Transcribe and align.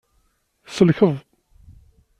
Tselkeḍ. 0.67 1.15